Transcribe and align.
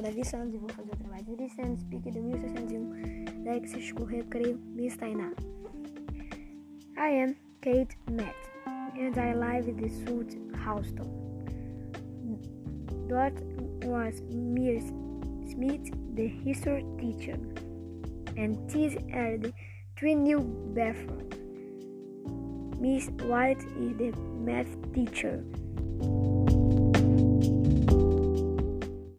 Levi 0.00 0.24
Santos 0.24 0.54
eu 0.54 0.60
vou 0.60 0.68
fazer 0.70 0.92
o 0.92 0.96
trabalho 0.96 1.24
de 1.24 1.36
Levi 1.36 1.84
pique 1.84 2.10
do 2.10 2.22
1601, 2.22 3.44
Lexis 3.44 3.92
com 3.92 4.04
Creio, 4.28 4.58
Miss 4.74 4.96
Tainá. 4.96 5.32
I 6.96 7.22
am 7.22 7.36
Kate 7.60 7.96
Matt, 8.10 8.34
and 8.98 9.16
I 9.16 9.34
live 9.34 9.68
in 9.68 9.76
the 9.76 9.88
South 9.88 10.36
Houston. 10.64 11.24
Dot 13.08 13.34
was 13.84 14.20
Miss 14.32 14.84
Smith, 15.52 15.90
the 16.14 16.26
history 16.26 16.84
teacher, 16.98 17.38
and 18.36 18.56
these 18.70 18.96
are 19.12 19.38
the 19.38 19.52
three 19.96 20.14
new 20.14 20.40
bathrooms. 20.74 21.34
Miss 22.80 23.08
White 23.28 23.62
is 23.78 23.96
the 23.96 24.12
math 24.44 24.92
teacher. 24.92 25.44